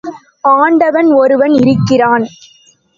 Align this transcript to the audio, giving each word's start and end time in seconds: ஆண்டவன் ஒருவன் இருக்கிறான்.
ஆண்டவன் 0.43 1.09
ஒருவன் 1.13 1.51
இருக்கிறான். 1.51 2.25